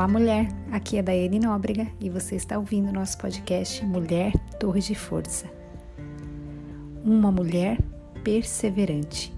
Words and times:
Olá, 0.00 0.08
mulher. 0.08 0.48
Aqui 0.72 0.96
é 0.96 1.02
Daiane 1.02 1.38
Nóbrega 1.38 1.86
e 2.00 2.08
você 2.08 2.34
está 2.34 2.56
ouvindo 2.56 2.90
nosso 2.90 3.18
podcast 3.18 3.84
Mulher 3.84 4.32
Torre 4.58 4.80
de 4.80 4.94
Força. 4.94 5.44
Uma 7.04 7.30
mulher 7.30 7.76
perseverante. 8.24 9.30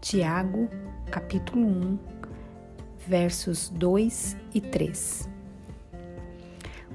Tiago, 0.00 0.68
capítulo 1.08 1.64
1, 1.64 1.98
versos 3.06 3.68
2 3.68 4.36
e 4.52 4.60
3. 4.60 5.28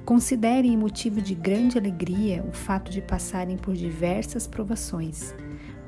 Considerem 0.03 0.75
motivo 0.75 1.21
de 1.21 1.33
grande 1.33 1.77
alegria 1.77 2.43
o 2.43 2.51
fato 2.51 2.91
de 2.91 3.01
passarem 3.01 3.55
por 3.55 3.73
diversas 3.73 4.45
provações 4.45 5.33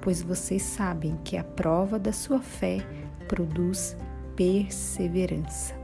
pois 0.07 0.21
vocês 0.21 0.61
sabem 0.61 1.19
que 1.21 1.35
a 1.35 1.43
prova 1.43 1.99
da 1.99 2.13
sua 2.13 2.39
fé 2.39 2.77
produz 3.27 3.97
perseverança. 4.37 5.75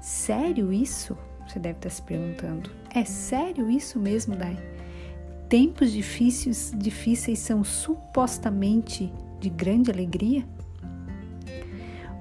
Sério 0.00 0.72
isso? 0.72 1.14
Você 1.46 1.58
deve 1.58 1.76
estar 1.76 1.90
se 1.90 2.00
perguntando. 2.00 2.70
É 2.94 3.04
sério 3.04 3.70
isso 3.70 3.98
mesmo, 4.00 4.34
Dai? 4.34 4.56
Tempos 5.46 5.92
difíceis, 5.92 6.72
difíceis 6.74 7.38
são 7.38 7.62
supostamente 7.62 9.12
de 9.38 9.50
grande 9.50 9.90
alegria? 9.90 10.42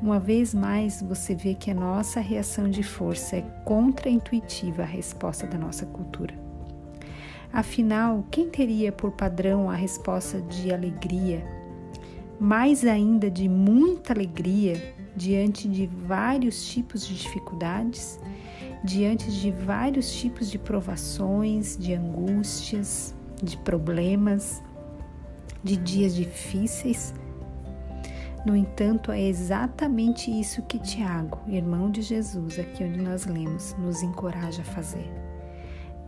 Uma 0.01 0.19
vez 0.19 0.53
mais, 0.53 1.01
você 1.01 1.33
vê 1.33 1.55
que 1.55 1.71
a 1.71 1.73
nossa 1.73 2.19
reação 2.19 2.69
de 2.69 2.83
força 2.83 3.37
é 3.37 3.41
contra-intuitiva 3.63 4.81
à 4.81 4.85
resposta 4.85 5.47
da 5.47 5.57
nossa 5.57 5.85
cultura. 5.85 6.42
Afinal, 7.53 8.25
quem 8.31 8.49
teria 8.49 8.91
por 8.91 9.11
padrão 9.11 9.69
a 9.69 9.75
resposta 9.75 10.41
de 10.41 10.73
alegria, 10.73 11.45
mais 12.39 12.83
ainda 12.83 13.29
de 13.29 13.47
muita 13.47 14.11
alegria, 14.11 14.95
diante 15.15 15.67
de 15.67 15.85
vários 15.85 16.65
tipos 16.65 17.05
de 17.05 17.13
dificuldades, 17.13 18.19
diante 18.83 19.31
de 19.31 19.51
vários 19.51 20.11
tipos 20.11 20.49
de 20.49 20.57
provações, 20.57 21.77
de 21.77 21.93
angústias, 21.93 23.13
de 23.43 23.55
problemas, 23.57 24.63
de 25.63 25.77
dias 25.77 26.15
difíceis? 26.15 27.13
No 28.47 28.55
entanto, 28.55 29.11
é 29.11 29.21
exatamente 29.21 30.31
isso 30.31 30.63
que 30.63 30.79
Tiago, 30.79 31.37
irmão 31.47 31.91
de 31.91 32.01
Jesus, 32.01 32.57
aqui 32.57 32.83
onde 32.83 32.99
nós 32.99 33.27
lemos, 33.27 33.75
nos 33.77 34.01
encoraja 34.01 34.63
a 34.63 34.65
fazer. 34.65 35.07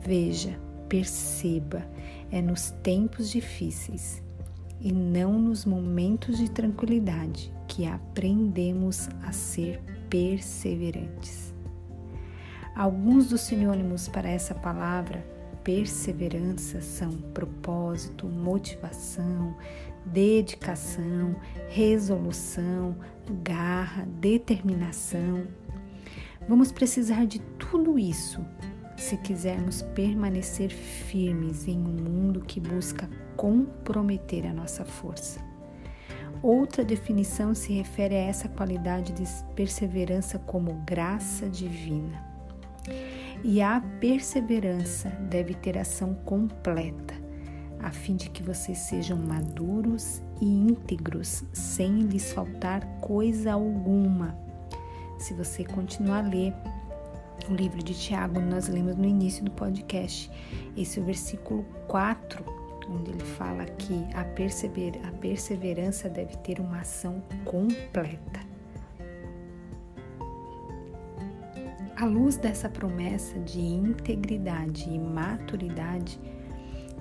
Veja, 0.02 0.65
Perceba, 0.88 1.86
é 2.32 2.42
nos 2.42 2.72
tempos 2.84 3.30
difíceis 3.30 4.22
e 4.80 4.92
não 4.92 5.40
nos 5.40 5.66
momentos 5.66 6.38
de 6.38 6.50
tranquilidade 6.50 7.52
que 7.68 7.86
aprendemos 7.86 9.10
a 9.24 9.32
ser 9.32 9.82
perseverantes. 10.10 11.54
Alguns 12.76 13.30
dos 13.30 13.42
sinônimos 13.42 14.08
para 14.08 14.30
essa 14.30 14.54
palavra 14.54 15.26
perseverança 15.64 16.80
são 16.82 17.12
propósito, 17.34 18.28
motivação, 18.28 19.56
dedicação, 20.06 21.36
resolução, 21.70 22.96
garra, 23.42 24.06
determinação. 24.20 25.48
Vamos 26.48 26.72
precisar 26.72 27.26
de 27.26 27.40
tudo 27.58 27.98
isso 27.98 28.46
se 28.98 29.18
quisermos 29.18 29.82
permanecer 29.82 30.70
firmes 30.70 31.68
em 31.68 31.78
um 31.78 32.04
mundo 32.04 32.42
que 32.42 32.60
busca 32.60 33.10
comprometer 33.36 34.46
a 34.46 34.54
nossa 34.54 34.86
força. 34.86 35.40
Outra 36.42 36.84
definição 36.84 37.54
se 37.54 37.74
refere 37.74 38.16
a 38.16 38.20
essa 38.20 38.48
qualidade 38.48 39.14
de 39.14 39.24
perseverança 39.56 40.38
como 40.40 40.84
graça 40.86 41.50
divina. 41.50 42.24
E 43.44 43.62
a 43.62 43.82
perseverança 44.00 45.10
deve 45.30 45.54
ter 45.54 45.78
ação 45.78 46.14
completa, 46.14 47.14
a 47.80 47.92
fim 47.92 48.16
de 48.16 48.30
que 48.30 48.44
vocês 48.44 48.78
sejam 48.78 49.18
maduros 49.18 50.22
e 50.42 50.46
íntegros, 50.46 51.44
sem 51.54 52.00
lhes 52.00 52.32
faltar 52.32 52.86
coisa 53.02 53.54
alguma. 53.54 54.38
Se 55.20 55.34
você 55.34 55.64
continuar 55.64 56.26
a 56.26 56.28
ler 56.28 56.54
o 57.50 57.54
livro 57.54 57.84
de 57.84 57.94
Tiago, 57.94 58.40
nós 58.40 58.68
lemos 58.68 58.96
no 58.96 59.06
início 59.06 59.44
do 59.44 59.52
podcast. 59.52 60.32
Esse 60.76 61.00
é 61.00 61.02
o 61.02 61.06
versículo 61.06 61.64
4, 61.88 62.44
onde 62.90 63.12
ele 63.12 63.24
fala 63.24 63.66
que 63.66 64.06
a, 64.14 64.22
a 64.22 65.12
perseverança 65.12 66.10
deve 66.10 66.36
ter 66.38 66.60
uma 66.60 66.80
ação 66.80 67.22
completa. 67.44 68.40
À 71.96 72.06
luz 72.06 72.36
dessa 72.36 72.68
promessa 72.68 73.40
de 73.40 73.62
integridade 73.62 74.90
e 74.90 75.00
maturidade, 75.00 76.20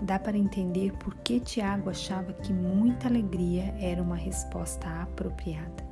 dá 0.03 0.19
para 0.19 0.37
entender 0.37 0.93
por 0.99 1.15
que 1.17 1.41
Tiago 1.41 1.91
achava 1.91 2.33
que 2.33 2.53
muita 2.53 3.09
alegria 3.09 3.75
era 3.81 4.03
uma 4.03 4.17
resposta 4.17 4.89
apropriada. 5.03 5.85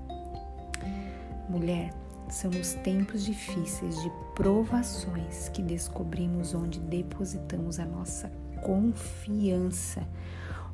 Mulher, 1.49 1.93
são 2.33 2.51
nos 2.51 2.73
tempos 2.73 3.25
difíceis 3.25 4.01
de 4.01 4.11
provações 4.35 5.51
que 5.51 5.63
descobrimos 5.63 6.55
onde 6.55 6.81
depositamos 6.81 7.79
a 7.79 7.85
nossa 7.85 8.29
confiança 8.63 10.09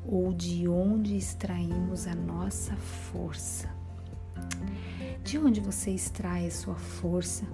ou 0.05 0.31
de 0.33 0.69
onde 0.69 1.17
extraímos 1.17 2.07
a 2.07 2.15
nossa 2.15 2.75
força. 2.77 3.69
De 5.21 5.37
onde 5.37 5.59
você 5.59 5.91
extrai 5.91 6.47
a 6.47 6.51
sua 6.51 6.75
força? 6.75 7.45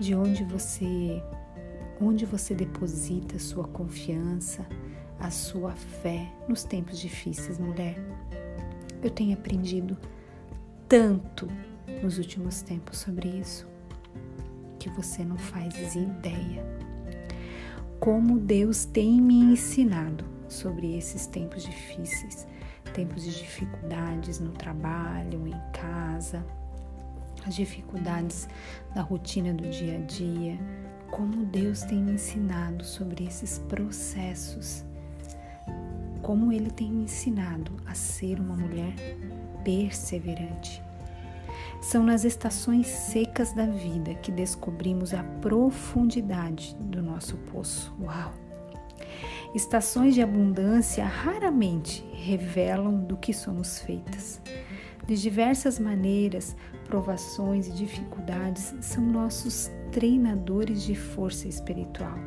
De 0.00 0.14
onde 0.14 0.42
você 0.44 1.22
onde 2.00 2.26
você 2.26 2.54
deposita 2.54 3.36
a 3.36 3.40
sua 3.40 3.64
confiança, 3.64 4.66
a 5.20 5.30
sua 5.30 5.72
fé 5.72 6.28
nos 6.48 6.64
tempos 6.64 6.98
difíceis, 6.98 7.58
mulher? 7.60 7.96
Eu 9.00 9.10
tenho 9.10 9.34
aprendido 9.34 9.96
tanto 10.88 11.48
nos 12.02 12.18
últimos 12.18 12.62
tempos 12.62 12.98
sobre 12.98 13.28
isso 13.28 13.66
que 14.78 14.88
você 14.90 15.24
não 15.24 15.36
faz 15.36 15.94
ideia. 15.94 16.64
Como 18.00 18.38
Deus 18.38 18.84
tem 18.84 19.20
me 19.20 19.52
ensinado 19.52 20.24
sobre 20.48 20.96
esses 20.96 21.26
tempos 21.26 21.64
difíceis, 21.64 22.46
tempos 22.94 23.24
de 23.24 23.30
dificuldades 23.30 24.40
no 24.40 24.52
trabalho, 24.52 25.46
em 25.46 25.72
casa, 25.72 26.44
as 27.46 27.54
dificuldades 27.54 28.48
da 28.94 29.02
rotina 29.02 29.52
do 29.52 29.68
dia 29.68 29.96
a 29.96 30.00
dia, 30.02 30.58
como 31.10 31.44
Deus 31.46 31.82
tem 31.82 32.02
me 32.02 32.12
ensinado 32.12 32.84
sobre 32.84 33.24
esses 33.24 33.58
processos, 33.60 34.84
como 36.22 36.52
Ele 36.52 36.70
tem 36.70 36.90
me 36.92 37.04
ensinado 37.04 37.72
a 37.86 37.94
ser 37.94 38.38
uma 38.40 38.56
mulher 38.56 38.94
perseverante, 39.64 40.82
são 41.80 42.02
nas 42.02 42.24
estações 42.24 42.86
secas 42.86 43.52
da 43.52 43.66
vida 43.66 44.14
que 44.14 44.30
descobrimos 44.30 45.14
a 45.14 45.22
profundidade 45.22 46.76
do 46.80 47.02
nosso 47.02 47.36
poço. 47.36 47.94
Uau! 48.00 48.32
Estações 49.54 50.14
de 50.14 50.22
abundância 50.22 51.04
raramente 51.04 52.04
revelam 52.12 53.00
do 53.00 53.16
que 53.16 53.32
somos 53.32 53.78
feitas. 53.78 54.42
De 55.06 55.16
diversas 55.16 55.78
maneiras, 55.78 56.54
provações 56.84 57.66
e 57.66 57.72
dificuldades 57.72 58.74
são 58.80 59.02
nossos 59.02 59.70
treinadores 59.90 60.82
de 60.82 60.94
força 60.94 61.48
espiritual. 61.48 62.18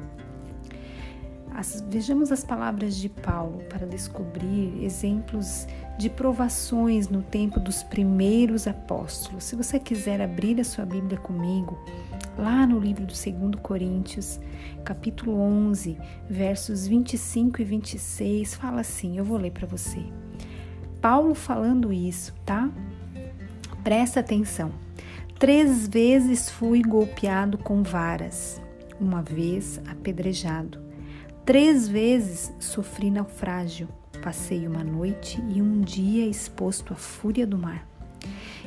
As, 1.53 1.81
vejamos 1.89 2.31
as 2.31 2.43
palavras 2.43 2.95
de 2.95 3.09
Paulo 3.09 3.59
para 3.69 3.85
descobrir 3.85 4.83
exemplos 4.83 5.67
de 6.01 6.09
provações 6.09 7.07
no 7.07 7.21
tempo 7.21 7.59
dos 7.59 7.83
primeiros 7.83 8.65
apóstolos. 8.65 9.43
Se 9.43 9.55
você 9.55 9.79
quiser 9.79 10.19
abrir 10.19 10.59
a 10.59 10.63
sua 10.63 10.83
Bíblia 10.83 11.19
comigo, 11.19 11.77
lá 12.37 12.65
no 12.65 12.79
livro 12.79 13.05
do 13.05 13.13
2 13.13 13.61
Coríntios, 13.61 14.39
capítulo 14.83 15.39
11, 15.39 15.97
versos 16.27 16.87
25 16.87 17.61
e 17.61 17.65
26, 17.65 18.55
fala 18.55 18.81
assim: 18.81 19.17
eu 19.17 19.23
vou 19.23 19.37
ler 19.37 19.51
para 19.51 19.67
você. 19.67 20.03
Paulo 20.99 21.35
falando 21.35 21.93
isso, 21.93 22.33
tá? 22.43 22.69
Presta 23.83 24.19
atenção. 24.19 24.71
Três 25.37 25.87
vezes 25.87 26.49
fui 26.49 26.81
golpeado 26.81 27.57
com 27.57 27.83
varas, 27.83 28.59
uma 28.99 29.21
vez 29.21 29.79
apedrejado 29.87 30.91
Três 31.43 31.87
vezes 31.87 32.53
sofri 32.59 33.09
naufrágio, 33.09 33.89
passei 34.21 34.67
uma 34.67 34.83
noite 34.83 35.43
e 35.49 35.61
um 35.61 35.81
dia 35.81 36.27
exposto 36.27 36.93
à 36.93 36.95
fúria 36.95 37.45
do 37.45 37.57
mar. 37.57 37.87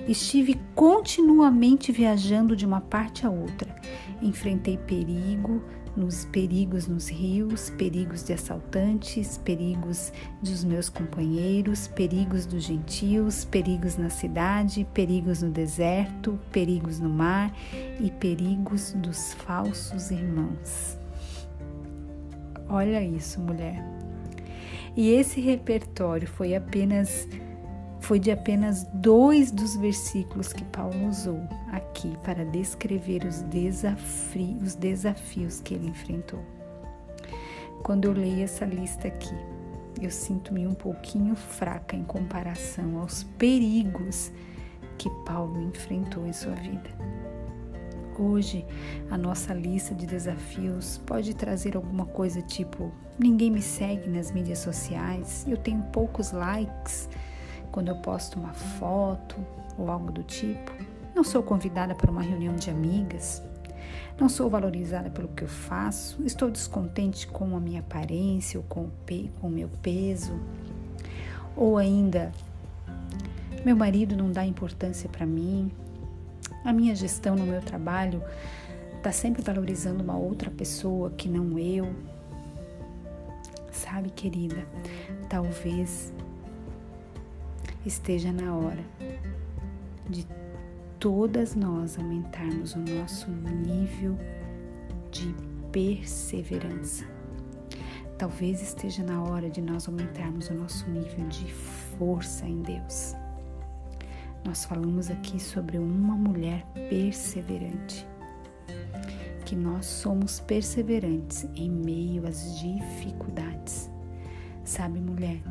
Estive 0.09 0.61
continuamente 0.75 1.93
viajando 1.93 2.57
de 2.57 2.67
uma 2.67 2.81
parte 2.81 3.25
a 3.25 3.31
outra. 3.31 3.75
Enfrentei 4.21 4.77
perigo, 4.77 5.63
nos 5.97 6.25
perigos 6.25 6.89
nos 6.89 7.09
rios, 7.09 7.71
perigos 7.71 8.25
de 8.25 8.33
assaltantes, 8.33 9.39
perigos 9.39 10.13
dos 10.43 10.65
meus 10.65 10.89
companheiros, 10.89 11.87
perigos 11.87 12.47
dos 12.47 12.65
gentios, 12.65 13.45
perigos 13.45 13.97
na 13.97 14.11
cidade, 14.11 14.87
perigos 14.93 15.43
no 15.43 15.51
deserto, 15.51 16.39
perigos 16.51 16.99
no 16.99 17.09
mar 17.09 17.55
e 18.01 18.11
perigos 18.11 18.93
dos 18.95 19.35
falsos 19.35 20.11
irmãos. 20.11 20.99
Olha 22.69 23.03
isso, 23.05 23.41
mulher. 23.41 24.04
E 24.97 25.11
esse 25.11 25.41
repertório 25.41 26.27
foi 26.27 26.55
apenas 26.55 27.29
foi 28.01 28.19
de 28.19 28.31
apenas 28.31 28.85
dois 28.93 29.51
dos 29.51 29.77
versículos 29.77 30.53
que 30.53 30.63
Paulo 30.65 31.09
usou 31.09 31.41
aqui 31.73 32.15
para 32.23 32.45
descrever 32.45 33.25
os, 33.25 33.43
os 34.63 34.75
desafios 34.75 35.61
que 35.61 35.73
ele 35.73 35.89
enfrentou. 35.89 36.41
Quando 37.83 38.05
eu 38.05 38.13
leio 38.13 38.45
essa 38.45 38.67
lista 38.67 39.09
aqui, 39.09 39.35
eu 40.03 40.11
sinto-me 40.11 40.67
um 40.67 40.75
pouquinho 40.75 41.35
fraca 41.35 41.97
em 41.97 42.05
comparação 42.05 42.99
aos 42.99 43.23
perigos 43.39 44.31
que 44.99 45.09
Paulo 45.25 45.63
enfrentou 45.63 46.27
em 46.27 46.33
sua 46.33 46.55
vida. 46.55 46.91
Hoje, 48.17 48.65
a 49.11 49.19
nossa 49.19 49.53
lista 49.53 49.95
de 49.95 50.07
desafios 50.07 50.99
pode 51.05 51.35
trazer 51.35 51.77
alguma 51.77 52.07
coisa 52.07 52.41
tipo: 52.41 52.93
ninguém 53.19 53.51
me 53.51 53.61
segue 53.61 54.09
nas 54.09 54.31
mídias 54.31 54.61
sociais, 54.61 55.45
eu 55.49 55.57
tenho 55.57 55.83
poucos 55.85 56.31
likes 56.33 57.09
quando 57.73 57.89
eu 57.89 57.97
posto 57.97 58.39
uma 58.39 58.53
foto 58.53 59.37
ou 59.77 59.91
algo 59.91 60.13
do 60.13 60.23
tipo. 60.23 60.73
Não 61.15 61.25
sou 61.25 61.43
convidada 61.43 61.95
para 61.95 62.11
uma 62.11 62.23
reunião 62.23 62.55
de 62.55 62.71
amigas. 62.71 63.43
Não 64.19 64.29
sou 64.29 64.49
valorizada 64.49 65.11
pelo 65.11 65.29
que 65.29 65.43
eu 65.43 65.49
faço. 65.49 66.23
Estou 66.25 66.51
descontente 66.51 67.27
com 67.27 67.57
a 67.57 67.61
minha 67.61 67.81
aparência 67.81 68.59
ou 68.59 68.65
com 68.65 68.85
o, 68.85 68.91
pe 69.05 69.31
com 69.41 69.49
o 69.49 69.51
meu 69.51 69.69
peso. 69.83 70.39
Ou 71.57 71.77
ainda, 71.77 72.33
meu 73.65 73.77
marido 73.77 74.17
não 74.17 74.31
dá 74.31 74.45
importância 74.45 75.09
para 75.09 75.27
mim. 75.27 75.71
A 76.65 76.73
minha 76.73 76.95
gestão 76.95 77.37
no 77.37 77.45
meu 77.45 77.61
trabalho 77.61 78.23
está 78.97 79.13
sempre 79.13 79.43
valorizando 79.43 80.03
uma 80.03 80.17
outra 80.17 80.51
pessoa 80.51 81.11
que 81.11 81.29
não 81.29 81.59
eu. 81.59 81.95
Sabe, 83.71 84.09
querida, 84.09 84.67
talvez 85.29 86.13
esteja 87.85 88.33
na 88.33 88.57
hora 88.57 88.83
de 90.09 90.27
todas 90.99 91.55
nós 91.55 91.99
aumentarmos 91.99 92.75
o 92.75 92.79
nosso 92.79 93.31
nível 93.31 94.17
de 95.11 95.35
perseverança. 95.71 97.05
Talvez 98.17 98.63
esteja 98.63 99.03
na 99.03 99.23
hora 99.23 99.51
de 99.51 99.61
nós 99.61 99.87
aumentarmos 99.87 100.49
o 100.49 100.55
nosso 100.55 100.89
nível 100.89 101.29
de 101.29 101.53
força 101.99 102.47
em 102.47 102.63
Deus. 102.63 103.15
Nós 104.45 104.65
falamos 104.65 105.11
aqui 105.11 105.41
sobre 105.41 105.79
uma 105.79 106.15
mulher 106.15 106.65
perseverante. 106.89 108.07
Que 109.45 109.57
nós 109.57 109.87
somos 109.87 110.41
perseverantes 110.41 111.47
em 111.55 111.71
meio 111.71 112.27
às 112.27 112.59
dificuldades. 112.59 113.91
Sabe, 114.65 115.01
mulher, 115.01 115.43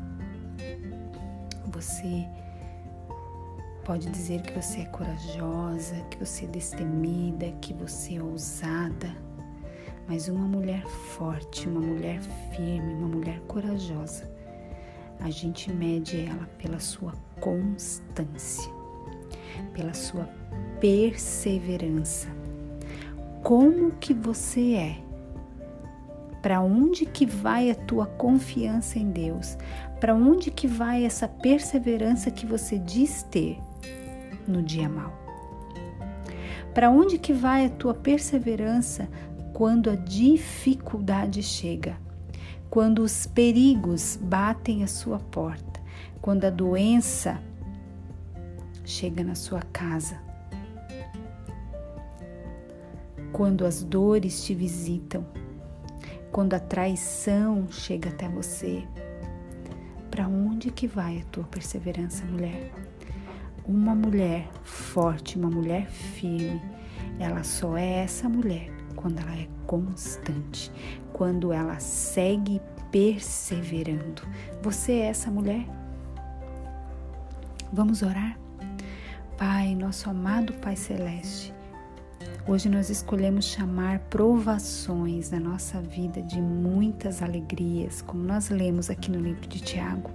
você 1.67 2.27
pode 3.83 4.09
dizer 4.09 4.41
que 4.41 4.53
você 4.53 4.81
é 4.81 4.85
corajosa, 4.85 5.95
que 6.09 6.17
você 6.17 6.45
é 6.45 6.47
destemida, 6.47 7.51
que 7.61 7.73
você 7.73 8.15
é 8.15 8.23
ousada, 8.23 9.15
mas 10.07 10.27
uma 10.27 10.47
mulher 10.47 10.85
forte, 10.87 11.67
uma 11.67 11.81
mulher 11.81 12.21
firme, 12.55 12.93
uma 12.93 13.07
mulher 13.07 13.39
corajosa, 13.41 14.31
a 15.19 15.29
gente 15.29 15.71
mede 15.71 16.25
ela 16.25 16.47
pela 16.57 16.79
sua 16.79 17.13
constância, 17.39 18.71
pela 19.73 19.93
sua 19.93 20.29
perseverança. 20.79 22.27
Como 23.41 23.91
que 23.91 24.13
você 24.13 24.73
é? 24.73 24.97
Para 26.41 26.61
onde 26.61 27.05
que 27.05 27.25
vai 27.25 27.71
a 27.71 27.75
tua 27.75 28.05
confiança 28.05 28.99
em 28.99 29.09
Deus? 29.09 29.57
Para 29.99 30.13
onde 30.13 30.51
que 30.51 30.67
vai 30.67 31.05
essa 31.05 31.27
perseverança 31.27 32.29
que 32.29 32.45
você 32.45 32.77
diz 32.77 33.23
ter 33.23 33.57
no 34.47 34.61
dia 34.61 34.89
mal? 34.89 35.17
Para 36.73 36.89
onde 36.89 37.17
que 37.17 37.31
vai 37.31 37.65
a 37.65 37.69
tua 37.69 37.93
perseverança 37.93 39.07
quando 39.53 39.89
a 39.89 39.95
dificuldade 39.95 41.41
chega? 41.41 41.95
Quando 42.69 42.99
os 42.99 43.25
perigos 43.25 44.17
batem 44.21 44.83
a 44.83 44.87
sua 44.87 45.19
porta? 45.19 45.79
Quando 46.21 46.45
a 46.45 46.49
doença 46.49 47.39
chega 48.83 49.23
na 49.23 49.35
sua 49.35 49.61
casa? 49.61 50.19
Quando 53.31 53.65
as 53.65 53.83
dores 53.83 54.43
te 54.45 54.53
visitam? 54.53 55.25
Quando 56.31 56.53
a 56.53 56.59
traição 56.59 57.67
chega 57.69 58.09
até 58.09 58.27
você? 58.27 58.87
Para 60.11 60.27
onde 60.27 60.71
que 60.71 60.87
vai 60.87 61.19
a 61.19 61.25
tua 61.25 61.43
perseverança, 61.43 62.25
mulher? 62.25 62.71
Uma 63.65 63.95
mulher 63.95 64.49
forte, 64.63 65.37
uma 65.37 65.49
mulher 65.49 65.87
firme, 65.87 66.61
ela 67.19 67.43
só 67.43 67.77
é 67.77 68.03
essa 68.03 68.27
mulher 68.27 68.69
quando 68.95 69.19
ela 69.19 69.35
é 69.35 69.47
constante, 69.65 70.71
quando 71.11 71.51
ela 71.51 71.79
segue 71.79 72.61
perseverando. 72.91 74.21
Você 74.61 74.93
é 74.93 75.05
essa 75.05 75.31
mulher? 75.31 75.65
Vamos 77.71 78.03
orar? 78.03 78.42
Pai, 79.45 79.75
nosso 79.75 80.09
amado 80.09 80.53
Pai 80.53 80.73
Celeste, 80.73 81.53
Hoje 82.47 82.69
nós 82.69 82.89
escolhemos 82.89 83.43
chamar 83.43 83.99
provações 84.09 85.31
na 85.31 85.39
nossa 85.39 85.81
vida 85.81 86.21
de 86.21 86.39
muitas 86.39 87.21
alegrias, 87.21 88.01
como 88.01 88.23
nós 88.23 88.49
lemos 88.49 88.89
aqui 88.89 89.11
no 89.11 89.19
livro 89.19 89.45
de 89.45 89.59
Tiago. 89.59 90.09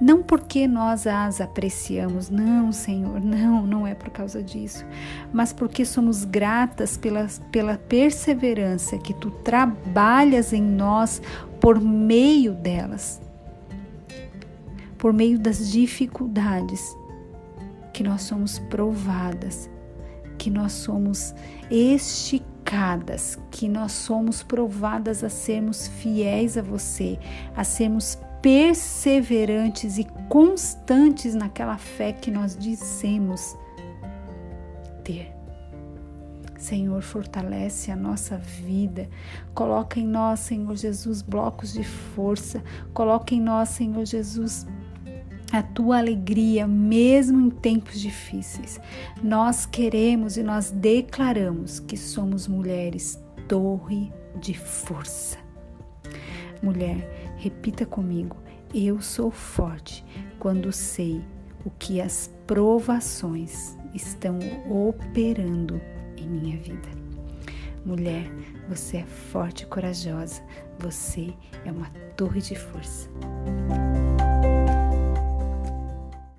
Não 0.00 0.24
porque 0.24 0.66
nós 0.66 1.06
as 1.06 1.40
apreciamos, 1.40 2.30
não, 2.30 2.72
Senhor, 2.72 3.20
não, 3.20 3.64
não 3.64 3.86
é 3.86 3.94
por 3.94 4.10
causa 4.10 4.42
disso, 4.42 4.84
mas 5.32 5.52
porque 5.52 5.84
somos 5.84 6.24
gratas 6.24 6.96
pela, 6.96 7.28
pela 7.52 7.78
perseverança 7.78 8.98
que 8.98 9.14
tu 9.14 9.30
trabalhas 9.30 10.52
em 10.52 10.62
nós 10.62 11.22
por 11.60 11.80
meio 11.80 12.54
delas, 12.54 13.20
por 14.98 15.12
meio 15.12 15.38
das 15.38 15.70
dificuldades 15.70 17.00
que 18.02 18.08
nós 18.08 18.22
somos 18.22 18.58
provadas 18.58 19.70
que 20.36 20.50
nós 20.50 20.72
somos 20.72 21.32
esticadas, 21.70 23.38
que 23.48 23.68
nós 23.68 23.92
somos 23.92 24.42
provadas 24.42 25.22
a 25.22 25.28
sermos 25.28 25.86
fiéis 25.86 26.58
a 26.58 26.62
você, 26.62 27.16
a 27.56 27.62
sermos 27.62 28.18
perseverantes 28.40 29.98
e 29.98 30.04
constantes 30.28 31.32
naquela 31.36 31.78
fé 31.78 32.12
que 32.12 32.28
nós 32.28 32.56
dizemos 32.58 33.56
ter. 35.04 35.32
Senhor, 36.58 37.02
fortalece 37.02 37.92
a 37.92 37.96
nossa 37.96 38.36
vida. 38.36 39.08
Coloca 39.54 40.00
em 40.00 40.06
nós, 40.06 40.40
Senhor 40.40 40.74
Jesus, 40.74 41.22
blocos 41.22 41.72
de 41.72 41.84
força. 41.84 42.64
Coloca 42.92 43.32
em 43.32 43.40
nós, 43.40 43.68
Senhor 43.68 44.04
Jesus, 44.04 44.66
a 45.52 45.62
tua 45.62 45.98
alegria, 45.98 46.66
mesmo 46.66 47.38
em 47.38 47.50
tempos 47.50 48.00
difíceis. 48.00 48.80
Nós 49.22 49.66
queremos 49.66 50.38
e 50.38 50.42
nós 50.42 50.70
declaramos 50.70 51.78
que 51.78 51.96
somos 51.96 52.48
mulheres 52.48 53.22
torre 53.46 54.10
de 54.40 54.54
força. 54.54 55.36
Mulher, 56.62 57.34
repita 57.36 57.84
comigo: 57.84 58.36
eu 58.74 59.00
sou 59.02 59.30
forte 59.30 60.04
quando 60.38 60.72
sei 60.72 61.22
o 61.64 61.70
que 61.70 62.00
as 62.00 62.32
provações 62.46 63.76
estão 63.94 64.38
operando 64.68 65.80
em 66.16 66.28
minha 66.28 66.56
vida. 66.56 66.88
Mulher, 67.84 68.30
você 68.68 68.98
é 68.98 69.04
forte 69.04 69.64
e 69.64 69.66
corajosa, 69.66 70.40
você 70.78 71.34
é 71.64 71.70
uma 71.70 71.90
torre 72.16 72.40
de 72.40 72.54
força. 72.54 73.10